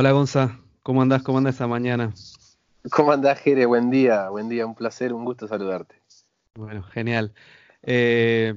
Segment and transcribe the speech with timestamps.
[0.00, 1.24] Hola Gonza, ¿cómo andás?
[1.24, 2.14] ¿Cómo andás esta mañana?
[2.88, 3.66] ¿Cómo andás, Jere?
[3.66, 5.96] Buen día, buen día, un placer, un gusto saludarte.
[6.54, 7.34] Bueno, genial.
[7.82, 8.54] Eh,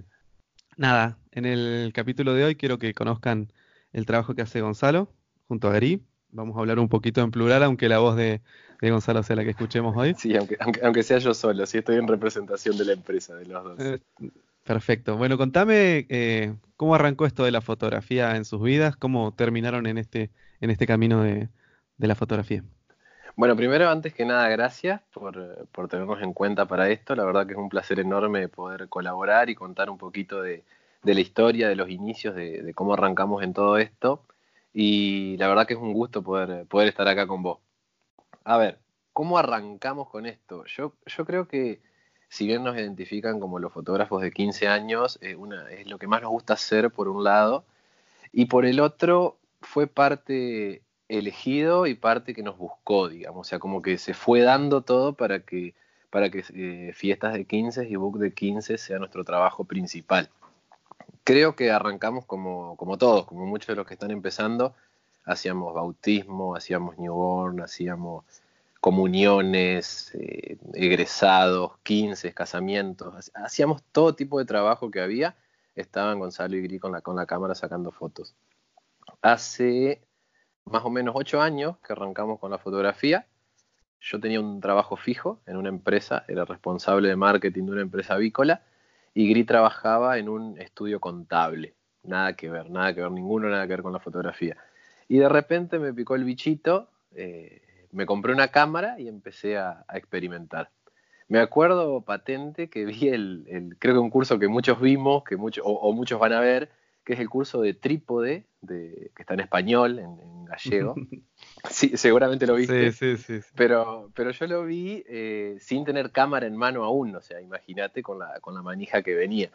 [0.77, 3.52] nada, en el capítulo de hoy quiero que conozcan
[3.91, 5.12] el trabajo que hace Gonzalo
[5.48, 6.05] junto a Gary.
[6.30, 8.42] Vamos a hablar un poquito en plural, aunque la voz de,
[8.80, 10.14] Gonzalo sea la que escuchemos hoy.
[10.14, 13.64] Sí, aunque, aunque, sea yo solo, sí estoy en representación de la empresa, de los
[13.64, 13.80] dos.
[13.80, 14.00] Eh,
[14.64, 15.18] perfecto.
[15.18, 19.98] Bueno, contame eh, cómo arrancó esto de la fotografía en sus vidas, cómo terminaron en
[19.98, 21.50] este, en este camino de
[21.98, 22.64] la fotografía.
[23.36, 27.16] Bueno, primero, antes que nada, gracias por, por, tenernos en cuenta para esto.
[27.16, 30.64] La verdad que es un placer enorme poder colaborar y contar un poquito de,
[31.04, 34.23] de la historia, de los inicios, de, cómo arrancamos en todo esto.
[34.73, 37.59] Y la verdad que es un gusto poder, poder estar acá con vos.
[38.44, 38.80] A ver,
[39.14, 40.66] ¿cómo arrancamos con esto?
[40.66, 41.82] Yo, yo creo que
[42.31, 46.22] si bien nos identifican como los fotógrafos de 15 años, una, es lo que más
[46.22, 47.66] nos gusta hacer por un lado,
[48.31, 53.59] y por el otro fue parte elegido y parte que nos buscó, digamos, o sea,
[53.59, 55.75] como que se fue dando todo para que,
[56.09, 60.30] para que eh, fiestas de 15 y book de 15 sea nuestro trabajo principal.
[61.25, 64.73] Creo que arrancamos como, como todos, como muchos de los que están empezando,
[65.25, 68.23] hacíamos bautismo, hacíamos newborn, hacíamos
[68.82, 75.36] comuniones, eh, egresados, 15, casamientos, hacíamos todo tipo de trabajo que había,
[75.76, 78.36] estaban Gonzalo y Gri con la, con la cámara sacando fotos.
[79.22, 80.02] Hace
[80.66, 83.28] más o menos ocho años que arrancamos con la fotografía.
[84.00, 88.16] Yo tenía un trabajo fijo en una empresa, era responsable de marketing de una empresa
[88.16, 88.64] avícola
[89.14, 91.76] y Gri trabajaba en un estudio contable.
[92.04, 94.58] Nada que ver, nada que ver, ninguno, nada que ver con la fotografía.
[95.08, 99.86] Y de repente me picó el bichito, eh, me compré una cámara y empecé a,
[99.94, 100.70] experimentar.
[101.28, 105.64] Me acuerdo patente que vi el, creo que un curso que muchos vimos, que muchos,
[105.66, 106.69] o muchos van a ver,
[107.03, 110.96] que es el curso de trípode, de, que está en español, en, gallego.
[111.69, 112.91] Sí, seguramente lo viste.
[112.91, 117.16] Sí, sí, sí, Pero, pero yo lo vi eh, sin tener cámara en mano aún,
[117.16, 119.50] o sea, imagínate con la, con la manija que venía.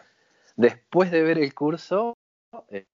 [0.56, 2.16] Después de ver el curso,
[2.70, 2.86] eh,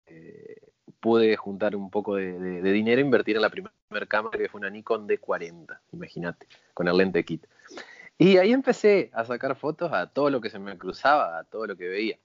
[1.01, 3.73] pude juntar un poco de, dinero e invertir en la primera
[4.07, 7.45] cámara, que fue una Nikon D40, imagínate, con el lente kit.
[8.17, 11.65] Y ahí empecé a sacar fotos a todo lo que se me cruzaba, a todo
[11.65, 12.17] lo que veía.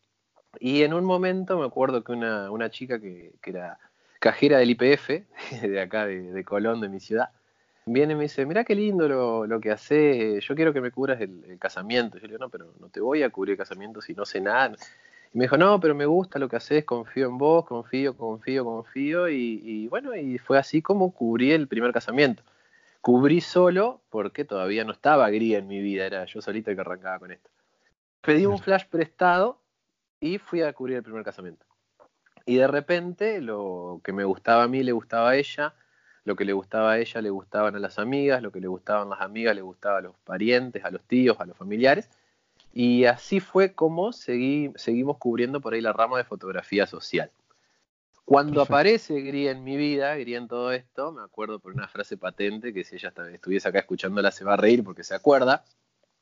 [0.61, 3.79] Y en un momento me acuerdo que una, chica que, era
[4.21, 5.09] cajera del IPF,
[5.63, 7.31] de acá, de, Colón, de mi ciudad,
[7.87, 10.91] viene y me dice, mira qué lindo lo, lo que haces, yo quiero que me
[10.91, 12.19] cubras el, casamiento.
[12.19, 14.43] Yo le digo, no, pero no te voy a cubrir el casamiento si no sé
[14.43, 14.77] nada.
[15.33, 18.65] Y me dijo, no, pero me gusta lo que haces, confío en vos, confío, confío,
[18.65, 19.29] confío.
[19.29, 22.43] Y, y bueno, y fue así como cubrí el primer casamiento.
[23.01, 26.81] Cubrí solo porque todavía no estaba gría en mi vida, era yo solito el que
[26.81, 27.51] arrancaba con esto.
[28.21, 29.61] Pedí un flash prestado
[30.19, 31.65] y fui a cubrir el primer casamiento.
[32.45, 35.75] Y de repente lo que me gustaba a mí le gustaba a ella,
[36.25, 39.09] lo que le gustaba a ella le gustaban a las amigas, lo que le gustaban
[39.09, 42.11] las amigas le gustaba a los parientes, a los tíos, a los familiares.
[42.79, 47.31] Y así fue como seguimos cubriendo por ahí la rama de fotografía social.
[48.27, 52.19] Cuando aparece Gri en mi vida, Gri en todo esto, me acuerdo por una frase
[52.19, 55.65] patente que si ella estuviese acá escuchándola se va a reír porque se acuerda,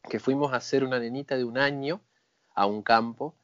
[0.09, 2.00] que fuimos a hacer una nenita de un año
[2.54, 3.34] a un campo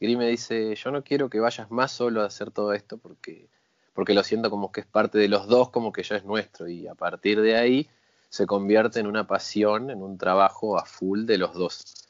[0.00, 3.48] Gris me dice, yo no quiero que vayas más solo a hacer todo esto porque,
[3.92, 6.68] porque lo siento como que es parte de los dos, como que ya es nuestro.
[6.68, 7.88] Y a partir de ahí
[8.28, 12.03] se convierte en una pasión, en un trabajo a full de los dos.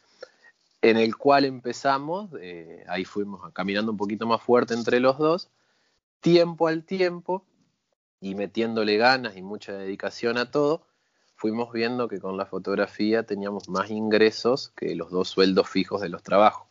[0.84, 5.50] En el cual empezamos, eh, ahí fuimos caminando un poquito más fuerte entre los dos,
[6.21, 7.47] tiempo al tiempo,
[8.21, 10.87] y metiéndole ganas y mucha dedicación a todo,
[11.37, 16.11] fuimos viendo que con la fotografía teníamos más ingresos que los dos sueldos fijos de
[16.11, 16.69] los trabajos.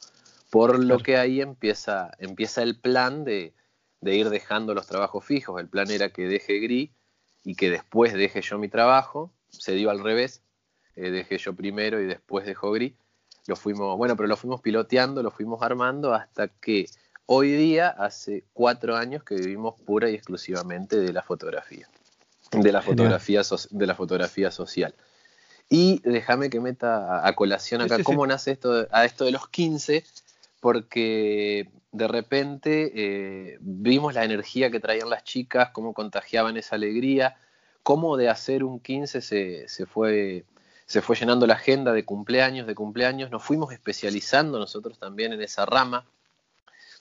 [0.52, 3.56] Por lo que ahí empieza, empieza el plan de,
[4.02, 5.60] ir dejando los trabajos fijos.
[5.60, 6.92] El plan era que deje Gris
[7.44, 9.34] y que después deje yo mi trabajo.
[9.50, 10.44] Se dio al revés.
[10.96, 12.94] Eh, dejé yo primero y después dejó Gris.
[13.48, 16.88] Lo fuimos, bueno, pero lo fuimos piloteando, lo fuimos armando hasta que
[17.26, 21.88] hoy día, hace cuatro años que vivimos pura y exclusivamente de la fotografía.
[22.52, 23.42] De la fotografía,
[23.72, 24.94] de la fotografía social.
[25.70, 30.04] Y déjame que meta a, colación acá cómo nace esto, a esto de los 15
[30.64, 37.36] porque de repente eh, vimos la energía que traían las chicas, cómo contagiaban esa alegría,
[37.84, 40.46] cómo de hacer un 15 se, se, fue,
[40.94, 45.42] se fue llenando la agenda de cumpleaños, de cumpleaños, nos fuimos especializando nosotros también en
[45.42, 46.06] esa rama,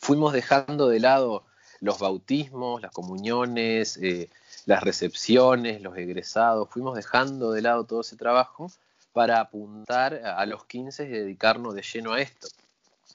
[0.01, 1.45] fuimos dejando de lado
[1.83, 4.31] los bautismos, las comuniones, eh,
[4.65, 8.73] las recepciones, los egresados, fuimos dejando de lado todo ese trabajo
[9.13, 12.49] para apuntar a los 15 y dedicarnos de lleno a esto.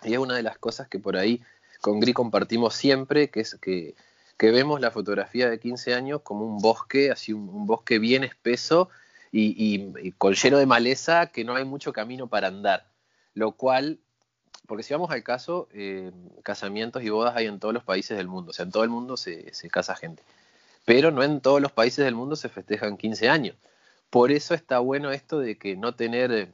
[0.03, 1.41] Y es una de las cosas que por ahí
[1.81, 3.95] con Gri compartimos siempre, que es que
[4.37, 8.89] que vemos la fotografía de 15 años como un bosque, así un, bosque bien espeso
[9.31, 12.87] y, con lleno de maleza que no hay mucho camino para andar.
[13.33, 13.99] Lo cual,
[14.67, 16.11] porque si vamos al caso, eh,
[16.43, 18.89] casamientos y bodas hay en todos los países del mundo, o sea, en todo el
[18.89, 20.23] mundo se, casa gente,
[20.85, 23.55] pero no en todos los países del mundo se festejan 15 años.
[24.09, 26.53] Por eso está bueno esto de que no tener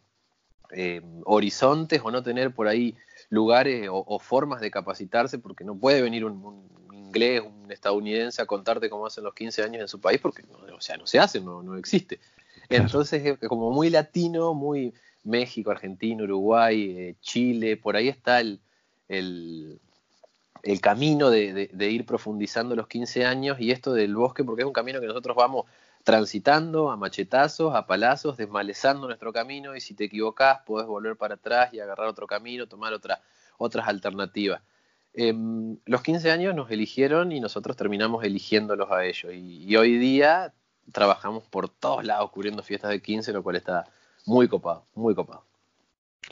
[0.71, 2.95] eh, horizontes o no tener por ahí
[3.29, 8.89] lugares o, formas de capacitarse, porque no puede venir un, inglés, un estadounidense a contarte
[8.89, 11.39] cómo hacen los 15 años en su país, porque no, o sea, no se hace,
[11.39, 12.19] no, no existe.
[12.75, 14.93] Entonces es como muy latino, muy
[15.23, 18.59] México, Argentina, Uruguay, eh, Chile, por ahí está el,
[19.07, 19.79] el,
[20.81, 24.73] camino de, de, ir profundizando los 15 años y esto del bosque, porque es un
[24.73, 25.65] camino que nosotros vamos
[26.03, 31.35] transitando a machetazos, a palazos, desmalezando nuestro camino y si te equivocás podés volver para
[31.35, 33.21] atrás y agarrar otro camino, tomar otra,
[33.57, 34.61] otras alternativas.
[35.13, 40.53] Em, los 15 años nos eligieron y nosotros terminamos eligiéndolos a ellos y, hoy día
[40.91, 43.85] trabajamos por todos lados cubriendo fiestas de 15, lo cual está
[44.25, 45.43] muy copado, muy copado.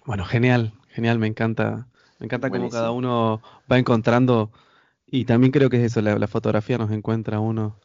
[0.06, 1.88] Bueno, genial, genial, me encanta,
[2.20, 4.52] me encanta cómo cada uno va encontrando
[5.06, 7.78] y también creo que es eso, la fotografía nos encuentra uno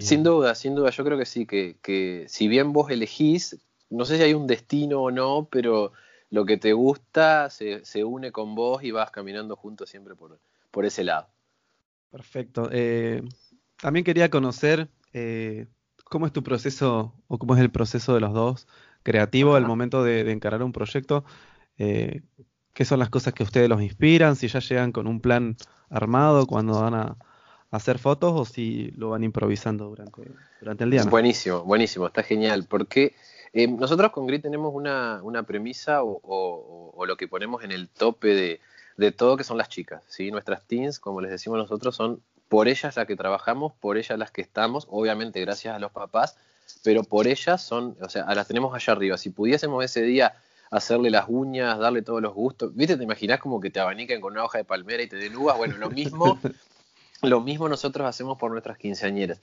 [0.00, 3.58] sin duda, sin duda, yo creo que sí, que, si bien vos elegís,
[3.90, 5.92] no sé si hay un destino o no, pero
[6.30, 10.40] lo que te gusta se, une con vos y vas caminando juntos siempre por,
[10.72, 11.28] por ese lado.
[12.10, 12.68] Perfecto.
[12.72, 13.22] Eh,
[13.80, 15.66] también quería conocer eh,
[16.04, 18.66] cómo es tu proceso o cómo es el proceso de los dos
[19.02, 21.24] creativo al momento de, encarar un proyecto.
[21.78, 22.22] Eh,
[22.72, 24.36] ¿Qué son las cosas que a ustedes los inspiran?
[24.36, 25.56] Si ya llegan con un plan
[25.90, 27.16] armado cuando van a,
[27.70, 30.30] hacer fotos o si lo van improvisando durante,
[30.60, 31.04] durante el día.
[31.04, 33.14] Buenísimo, buenísimo, está genial, porque
[33.54, 38.60] eh, nosotros con Grit tenemos una, premisa o, lo que ponemos en el tope
[38.98, 40.30] de, todo que son las chicas, ¿sí?
[40.30, 42.20] Nuestras teens, como les decimos nosotros, son
[42.52, 46.36] por ellas las que trabajamos, por ellas las que estamos, obviamente gracias a los papás,
[46.84, 49.16] pero por ellas son, o sea, las tenemos allá arriba.
[49.16, 50.34] Si pudiésemos ese día
[50.70, 52.98] hacerle las uñas, darle todos los gustos, ¿viste?
[52.98, 55.56] ¿Te imaginas como que te abanican con una hoja de palmera y te den uvas?
[55.56, 56.38] Bueno, lo mismo
[57.22, 59.40] Lo mismo nosotros hacemos por nuestras quinceañeras.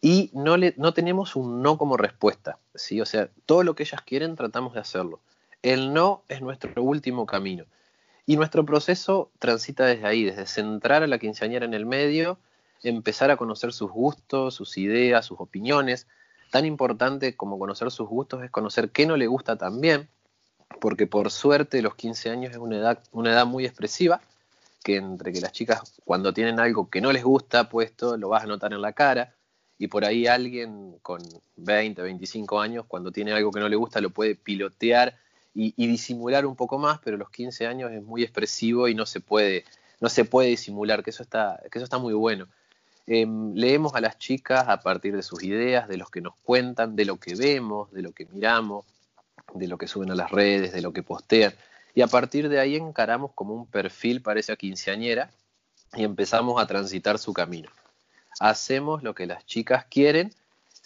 [0.00, 3.00] Y no, le, no tenemos un no como respuesta, ¿sí?
[3.00, 5.18] O sea, todo lo que ellas quieren tratamos de hacerlo.
[5.62, 7.64] El no es nuestro último camino.
[8.26, 12.38] Y nuestro proceso transita desde ahí, desde centrar a la quinceañera en el medio,
[12.82, 16.06] empezar a conocer sus gustos, sus ideas, sus opiniones.
[16.50, 20.08] Tan importante como conocer sus gustos es conocer qué no le gusta también,
[20.80, 24.20] porque por suerte los 15 años es una edad, una edad muy expresiva
[24.82, 28.44] que entre que las chicas cuando tienen algo que no les gusta puesto, lo vas
[28.44, 29.34] a notar en la cara,
[29.78, 31.20] y por ahí alguien con
[31.56, 35.16] 20, 25 años, cuando tiene algo que no le gusta, lo puede pilotear
[35.58, 39.20] y, disimular un poco más, pero los 15 años es muy expresivo y no se
[39.20, 39.64] puede,
[40.00, 42.46] no se puede disimular, que eso está, que eso está muy bueno.
[43.06, 46.94] Em, leemos a las chicas a partir de sus ideas, de los que nos cuentan,
[46.94, 48.84] de lo que vemos, de lo que miramos,
[49.54, 51.54] de lo que suben a las redes, de lo que postean
[51.96, 55.30] y a partir de ahí encaramos como un perfil para esa quinceañera
[55.94, 57.70] y empezamos a transitar su camino.
[58.38, 60.30] Hacemos lo que las chicas quieren,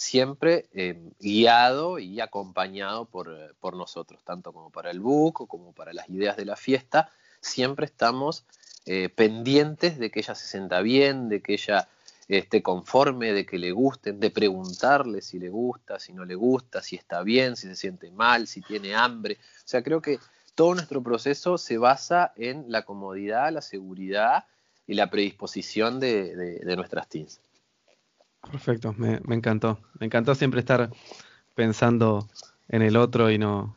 [0.00, 5.92] siempre eh, guiado y acompañado por, por, nosotros, tanto como para el book como para
[5.92, 7.10] las ideas de la fiesta,
[7.42, 8.46] siempre estamos
[8.86, 11.86] eh, pendientes de que ella se sienta bien, de que ella
[12.28, 16.80] esté conforme, de que le gusten, de preguntarle si le gusta, si no le gusta,
[16.80, 19.36] si está bien, si se siente mal, si tiene hambre.
[19.58, 20.18] O sea, creo que
[20.54, 24.44] todo nuestro proceso se basa en la comodidad, la seguridad
[24.86, 27.38] y la predisposición de, nuestras teams.
[28.42, 29.78] Perfecto, me, encantó.
[29.98, 30.90] Me encantó siempre estar
[31.54, 32.28] pensando
[32.68, 33.76] en el otro y no...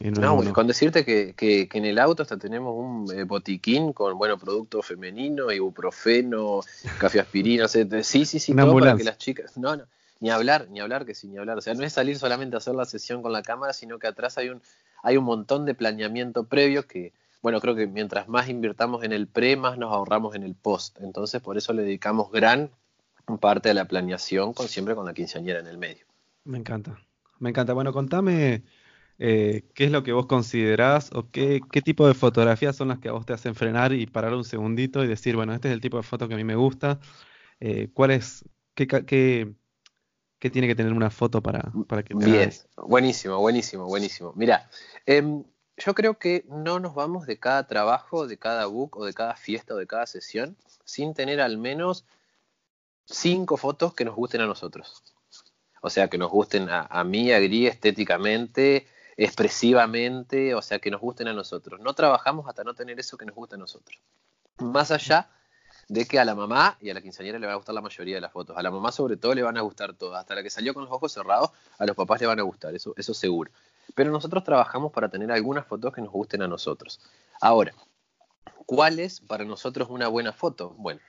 [0.00, 4.82] no, con decirte que, en el auto hasta tenemos un eh, botiquín con bueno producto
[4.82, 6.60] femenino, ibuprofeno,
[6.98, 9.84] café aspirina, sí, sí, sí, todo para que las chicas, no, no,
[10.20, 12.58] ni hablar, ni hablar que sí, ni hablar, o sea, no es salir solamente a
[12.58, 14.60] hacer la sesión con la cámara, sino que atrás hay un
[15.04, 19.26] hay un montón de planeamiento previo que, bueno, creo que mientras más invirtamos en el
[19.26, 20.98] pre, más nos ahorramos en el post.
[21.00, 22.70] Entonces, por eso le dedicamos gran
[23.40, 26.06] parte de la planeación, con, siempre con la quinceañera en el medio.
[26.44, 26.98] Me encanta,
[27.38, 27.72] me encanta.
[27.72, 28.64] Bueno, contame
[29.18, 32.98] eh, qué es lo que vos considerás o qué, qué tipo de fotografías son las
[32.98, 35.74] que a vos te hacen frenar y parar un segundito y decir, bueno, este es
[35.74, 37.00] el tipo de foto que a mí me gusta.
[37.60, 39.54] Eh, ¿Cuál es, qué, qué,
[40.44, 44.34] ¿Qué tiene que tener una foto para, para que Bien, buenísimo, buenísimo, buenísimo.
[44.36, 44.68] Mira,
[45.06, 45.42] em,
[45.78, 49.36] yo creo que no nos vamos de cada trabajo, de cada book o de cada
[49.36, 52.04] fiesta o de cada sesión sin tener al menos
[53.04, 55.02] cinco fotos que nos gusten a nosotros.
[55.80, 61.00] O sea, que nos gusten a, mí, a Gris estéticamente, expresivamente, o sea, que nos
[61.00, 61.80] gusten a nosotros.
[61.80, 64.00] No trabajamos hasta no tener eso que nos gusta a nosotros.
[64.58, 65.28] Más allá
[65.88, 68.14] de que a la mamá y a la quinceañera le va a gustar la mayoría
[68.14, 68.56] de las fotos.
[68.56, 70.20] A la mamá sobre todo le van a gustar todas.
[70.20, 72.74] Hasta la que salió con los ojos cerrados, a los papás le van a gustar,
[72.74, 73.50] eso seguro.
[73.94, 77.00] Pero nosotros trabajamos para tener algunas fotos que nos gusten a nosotros.
[77.40, 77.74] Ahora,
[78.66, 80.70] ¿cuál es para nosotros una buena foto?
[80.78, 81.00] Bueno,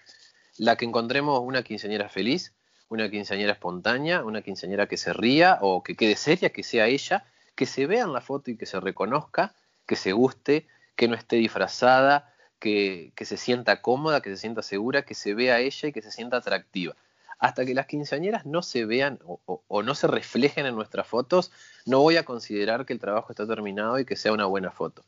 [0.57, 2.53] la que encontremos una quinceañera feliz,
[2.89, 7.25] una quinceañera espontánea, una quinceañera que se ría o que quede seria, que sea ella,
[7.55, 9.53] que se vea en la foto y que se reconozca,
[9.85, 15.03] que se guste, que no esté disfrazada, que, se sienta cómoda, que se sienta segura,
[15.03, 16.95] que se vea ella y que se sienta atractiva.
[17.37, 21.51] Hasta que las quinceañeras no se vean o, no se reflejen en nuestras fotos,
[21.85, 25.03] no voy a considerar que el trabajo está terminado y que sea una buena foto.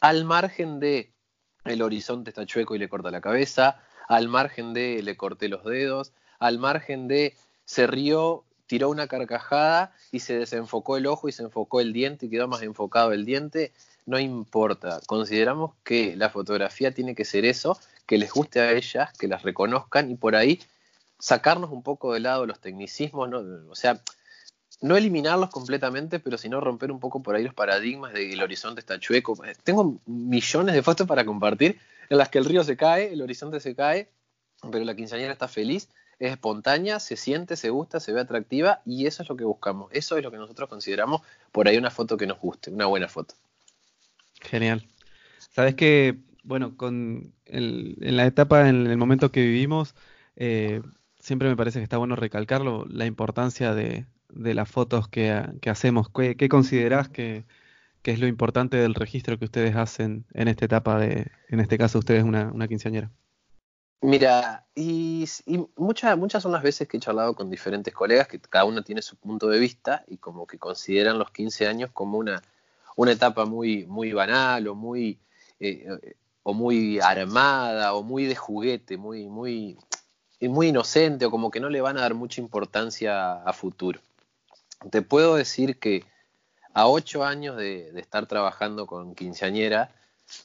[0.00, 1.12] Al margen de
[1.64, 5.64] el horizonte está chueco y le corta la cabeza, al margen de le corté los
[5.64, 7.34] dedos, al margen de
[7.64, 12.26] se rió, tiró una carcajada y se desenfocó el ojo y se enfocó el diente
[12.26, 13.72] y quedó más enfocado el diente,
[14.06, 15.00] no importa.
[15.06, 19.42] Consideramos que la fotografía tiene que ser eso, que les guste a ellas, que las
[19.42, 20.60] reconozcan y por ahí
[21.18, 24.00] sacarnos un poco de lado los tecnicismos, o sea,
[24.82, 28.42] no eliminarlos completamente, pero sino romper un poco por ahí los paradigmas de que el
[28.42, 29.38] horizonte está chueco.
[29.64, 33.60] Tengo millones de fotos para compartir en las que el río se cae, el horizonte
[33.60, 34.10] se cae,
[34.70, 39.06] pero la quinceañera está feliz, es espontánea, se siente, se gusta, se ve atractiva y
[39.06, 39.90] eso es lo que buscamos.
[39.92, 41.22] Eso es lo que nosotros consideramos
[41.52, 43.34] por ahí una foto que nos guste, una buena foto.
[44.40, 44.86] Genial.
[45.50, 49.94] Sabes que, bueno, con en la etapa, en el momento que vivimos,
[50.36, 50.82] eh,
[51.18, 55.30] siempre me parece que está bueno recalcarlo, la importancia de, las fotos que,
[55.66, 56.08] hacemos.
[56.10, 57.44] ¿Qué, considerás que,
[58.12, 61.98] es lo importante del registro que ustedes hacen en esta etapa de, en este caso,
[61.98, 63.10] ustedes una, una quinceañera?
[64.02, 65.24] Mira, y,
[65.76, 69.02] muchas, muchas son las veces que he charlado con diferentes colegas que cada uno tiene
[69.02, 72.42] su punto de vista y como que consideran los 15 años como una,
[72.94, 75.18] una etapa muy, muy banal o muy,
[75.60, 75.88] eh,
[76.42, 79.78] o muy armada o muy de juguete, muy, muy,
[80.40, 84.00] muy inocente o como que no le van a dar mucha importancia a futuro.
[84.90, 86.04] Te puedo decir que
[86.76, 89.94] a ocho años de, estar trabajando con quinceañera,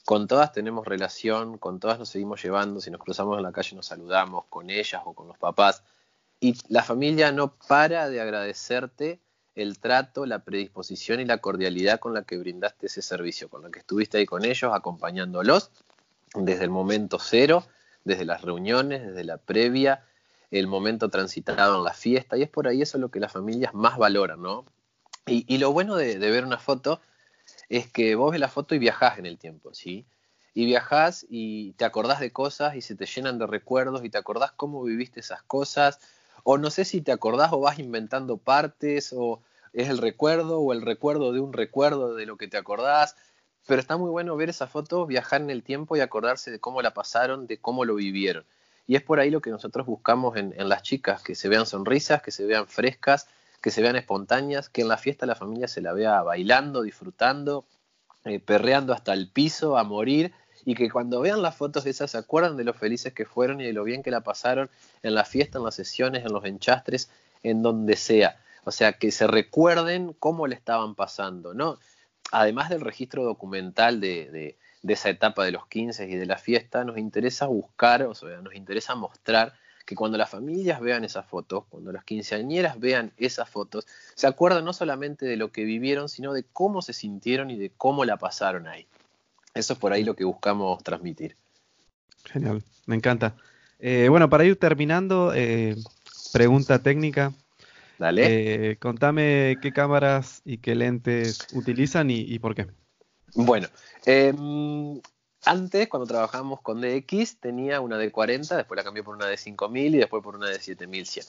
[0.06, 3.76] con todas tenemos relación, con todas nos seguimos llevando, si nos cruzamos en la calle
[3.76, 5.84] nos saludamos con ellas o con los papás,
[6.40, 9.20] y la familia no para de agradecerte
[9.54, 13.70] el trato, la predisposición y la cordialidad con la que brindaste ese servicio, con la
[13.70, 15.70] que estuviste ahí con ellos, acompañándolos
[16.34, 17.66] desde el momento cero,
[18.04, 20.06] desde las reuniones, desde la previa,
[20.50, 23.74] el momento transitado en la fiesta, y es por ahí eso lo que las familias
[23.74, 24.64] más valoran, ¿no?
[25.26, 27.00] Y, lo bueno de, ver una foto
[27.68, 30.04] es que vos ves la foto y viajás en el tiempo, ¿sí?
[30.52, 34.18] Y viajás y te acordás de cosas y se te llenan de recuerdos y te
[34.18, 36.00] acordás cómo viviste esas cosas,
[36.42, 39.40] o no sé si te acordás o vas inventando partes, o
[39.72, 43.16] es el recuerdo, o el recuerdo de un recuerdo de lo que te acordás,
[43.66, 46.82] pero está muy bueno ver esa foto, viajar en el tiempo y acordarse de cómo
[46.82, 48.44] la pasaron, de cómo lo vivieron.
[48.86, 52.22] Y es por ahí lo que nosotros buscamos en, las chicas, que se vean sonrisas,
[52.22, 53.28] que se vean frescas,
[53.62, 57.64] que se vean espontáneas, que en la fiesta la familia se la vea bailando, disfrutando,
[58.24, 60.32] eh, perreando hasta el piso, a morir,
[60.64, 63.60] y que cuando vean las fotos de esas se acuerdan de lo felices que fueron
[63.60, 64.68] y de lo bien que la pasaron
[65.02, 67.08] en la fiesta, en las sesiones, en los enchastres,
[67.42, 68.36] en donde sea.
[68.64, 71.78] O sea, que se recuerden cómo le estaban pasando, ¿no?
[72.30, 74.30] Además del registro documental de,
[74.82, 78.40] de, esa etapa de los 15 y de la fiesta, nos interesa buscar, o sea,
[78.40, 79.54] nos interesa mostrar
[79.84, 84.64] que cuando las familias vean esas fotos, cuando las quinceañeras vean esas fotos, se acuerdan
[84.64, 88.16] no solamente de lo que vivieron, sino de cómo se sintieron y de cómo la
[88.16, 88.86] pasaron ahí.
[89.54, 91.36] Eso es por ahí lo que buscamos transmitir.
[92.24, 93.36] Genial, me encanta.
[93.78, 95.76] Eh, bueno, para ir terminando, eh,
[96.32, 97.32] pregunta técnica.
[97.98, 98.70] Dale.
[98.70, 102.68] Eh, contame qué cámaras y qué lentes utilizan y, por qué.
[103.34, 103.68] Bueno,
[104.06, 105.00] em,
[105.44, 109.36] antes, cuando trabajábamos con DX, tenía una de 40, después la cambié por una de
[109.36, 111.26] 5000 y después por una de 7100.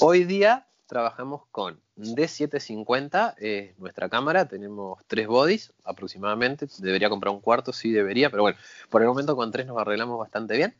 [0.00, 7.40] Hoy día trabajamos con D750, es nuestra cámara, tenemos tres bodies aproximadamente, debería comprar un
[7.40, 8.58] cuarto, sí debería, pero bueno,
[8.90, 10.76] por el momento con tres nos arreglamos bastante bien.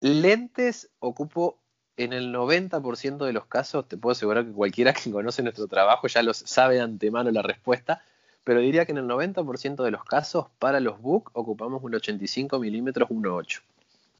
[0.00, 1.58] Lentes ocupo
[1.96, 6.06] en el 90% de los casos, te puedo asegurar que cualquiera que conoce nuestro trabajo
[6.08, 8.02] ya lo sabe de antemano la respuesta,
[8.48, 12.58] pero diría que en el 90% de los casos para los book ocupamos un 85
[12.58, 13.60] milímetros 1.8,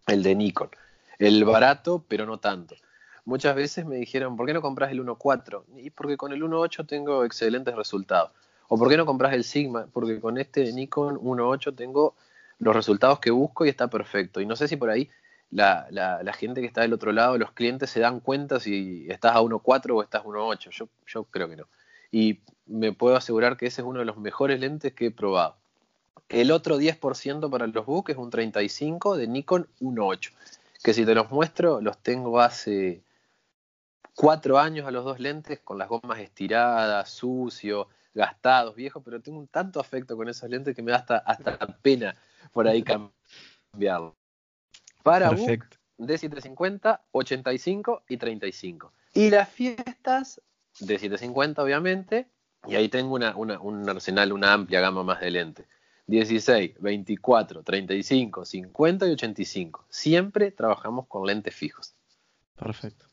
[0.08, 0.68] el de Nikon.
[1.18, 2.74] El barato, pero no tanto
[3.28, 5.62] muchas veces me dijeron, ¿por qué no compras el 1.4?
[5.76, 8.30] Y porque con el 1.8 tengo excelentes resultados.
[8.68, 9.86] O ¿por qué no compras el Sigma?
[9.92, 12.14] Porque con este Nikon 1.8 tengo
[12.58, 14.40] los resultados que busco y está perfecto.
[14.40, 15.10] Y no sé si por ahí
[15.50, 19.36] la, la, gente que está del otro lado, los clientes se dan cuenta si estás
[19.36, 20.70] a 1.4 o estás a 1.8.
[20.70, 21.66] Yo, yo creo que no.
[22.10, 25.56] Y me puedo asegurar que ese es uno de los mejores lentes que he probado.
[26.28, 30.30] El otro 10% para los book es un 35 de Nikon 1.8
[30.82, 33.02] que si te los muestro, los tengo hace
[34.14, 39.38] cuatro años a los dos lentes, con las gomas estiradas, sucio, gastados, viejos, pero tengo
[39.38, 42.16] un tanto afecto con esos lentes que me da hasta, hasta pena
[42.52, 44.16] por ahí cambiarlo.
[45.02, 45.76] Para Perfecto.
[45.98, 48.92] de 750, 85 y 35.
[49.14, 50.40] Y las fiestas
[50.80, 52.28] de 750, obviamente,
[52.66, 55.66] y ahí tengo una, un arsenal, una amplia gama más de lentes.
[56.08, 59.84] 16, 24, 35, 50 y 85.
[59.90, 61.94] Siempre trabajamos con lentes fijos.
[62.56, 63.06] Perfecto.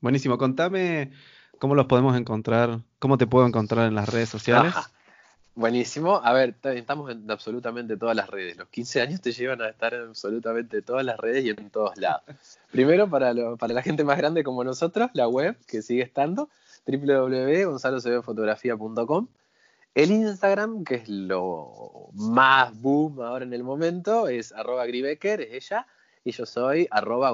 [0.00, 0.38] Buenísimo.
[0.38, 1.12] Contame
[1.58, 4.74] cómo los podemos encontrar, cómo te puedo encontrar en las redes sociales.
[5.54, 6.22] Buenísimo.
[6.24, 8.56] A ver, estamos en absolutamente todas las redes.
[8.56, 11.98] Los 15 años te llevan a estar en absolutamente todas las redes y en todos
[11.98, 12.22] lados.
[12.70, 16.48] Primero, para, para la gente más grande como nosotros, la web, que sigue estando,
[16.86, 19.28] www.gonzalocebfotografía.com.
[19.94, 25.70] El Instagram, que es lo más boom ahora en el momento, es arroba Gribecker, es
[25.70, 25.86] ella,
[26.22, 27.32] y yo soy arroba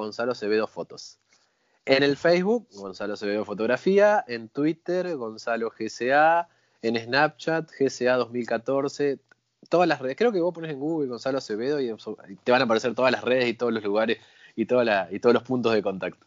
[0.66, 1.18] Fotos.
[1.84, 6.48] En el Facebook, Gonzalo Acevedo Fotografía, en Twitter, Gonzalo GCA,
[6.82, 9.20] en Snapchat, GCA 2014,
[9.68, 10.16] todas las redes.
[10.16, 11.94] Creo que vos pones en Google Gonzalo Acevedo y
[12.42, 14.18] te van a aparecer todas las redes y todos los lugares
[14.56, 16.26] y, y todos los puntos de contacto.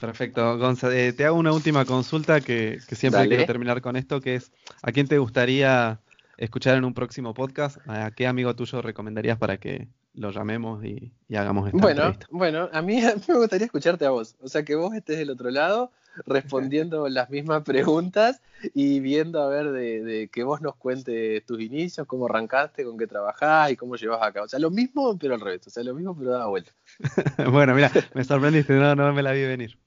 [0.00, 0.94] Perfecto, Gonzalo.
[0.94, 4.52] Eh, te hago una última consulta que, siempre quiero terminar con esto, que es,
[4.82, 6.00] ¿a quién te gustaría
[6.38, 7.76] escuchar en un próximo podcast?
[7.86, 12.80] ¿A qué amigo tuyo recomendarías para que lo llamemos y, hagamos esta bueno, Bueno, a
[12.80, 15.92] mí, me gustaría escucharte a vos, o sea, que vos estés del otro lado
[16.24, 18.40] respondiendo las mismas preguntas
[18.72, 23.06] y viendo a ver de, que vos nos cuentes tus inicios, cómo arrancaste, con qué
[23.06, 24.46] trabajás y cómo llevas a cabo.
[24.46, 26.72] O sea, lo mismo pero al revés, o sea, lo mismo pero da vuelta.
[27.50, 29.78] bueno, mira, me sorprendiste, no, no me la vi venir.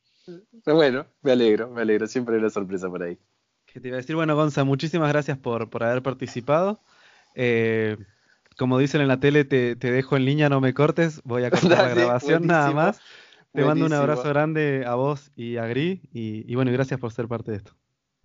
[0.66, 3.18] Bueno, me alegro, me alegro, siempre hay una sorpresa por ahí.
[3.66, 6.82] Que te iba a decir, bueno, Gonza, muchísimas gracias por, por haber participado.
[7.36, 7.98] Eh,
[8.58, 11.70] como dicen en la tele, te, dejo en línea, no me cortes, voy a cortar
[11.78, 13.02] la grabación nada más.
[13.54, 17.28] Te mando un abrazo grande a vos y a Gri, y, bueno, gracias por ser
[17.28, 17.74] parte de esto.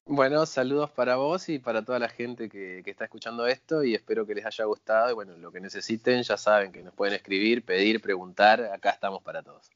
[0.06, 3.94] Bueno, saludos para vos y para toda la gente que, que, está escuchando esto y
[3.94, 7.14] espero que les haya gustado y bueno, lo que necesiten ya saben que nos pueden
[7.14, 9.70] escribir, pedir, preguntar, acá estamos para todos.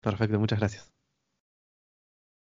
[0.00, 0.97] Perfecto, muchas gracias.